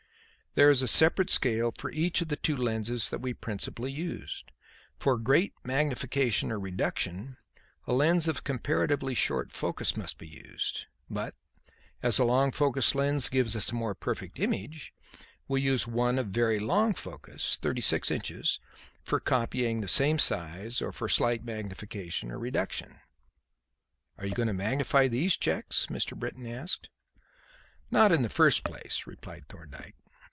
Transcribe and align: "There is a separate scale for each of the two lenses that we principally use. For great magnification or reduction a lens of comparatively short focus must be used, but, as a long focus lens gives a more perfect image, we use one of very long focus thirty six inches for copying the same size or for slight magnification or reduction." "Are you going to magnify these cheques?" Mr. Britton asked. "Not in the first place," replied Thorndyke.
"There 0.53 0.69
is 0.69 0.81
a 0.81 0.87
separate 0.89 1.29
scale 1.29 1.73
for 1.77 1.89
each 1.91 2.19
of 2.19 2.27
the 2.27 2.35
two 2.35 2.57
lenses 2.57 3.09
that 3.09 3.21
we 3.21 3.33
principally 3.33 3.89
use. 3.93 4.43
For 4.99 5.17
great 5.17 5.53
magnification 5.63 6.51
or 6.51 6.59
reduction 6.59 7.37
a 7.87 7.93
lens 7.93 8.27
of 8.27 8.43
comparatively 8.43 9.15
short 9.15 9.53
focus 9.53 9.95
must 9.95 10.17
be 10.17 10.27
used, 10.27 10.87
but, 11.09 11.35
as 12.03 12.19
a 12.19 12.25
long 12.25 12.51
focus 12.51 12.93
lens 12.95 13.29
gives 13.29 13.55
a 13.55 13.73
more 13.73 13.95
perfect 13.95 14.39
image, 14.41 14.93
we 15.47 15.61
use 15.61 15.87
one 15.87 16.19
of 16.19 16.27
very 16.27 16.59
long 16.59 16.95
focus 16.95 17.55
thirty 17.61 17.79
six 17.79 18.11
inches 18.11 18.59
for 19.05 19.21
copying 19.21 19.79
the 19.79 19.87
same 19.87 20.19
size 20.19 20.81
or 20.81 20.91
for 20.91 21.07
slight 21.07 21.45
magnification 21.45 22.29
or 22.29 22.37
reduction." 22.37 22.99
"Are 24.17 24.25
you 24.25 24.33
going 24.33 24.47
to 24.49 24.53
magnify 24.53 25.07
these 25.07 25.37
cheques?" 25.37 25.85
Mr. 25.85 26.13
Britton 26.19 26.45
asked. 26.45 26.89
"Not 27.89 28.11
in 28.11 28.21
the 28.21 28.27
first 28.27 28.65
place," 28.65 29.07
replied 29.07 29.47
Thorndyke. 29.47 29.95